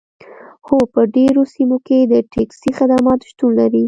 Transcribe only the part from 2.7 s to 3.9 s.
خدمات شتون لري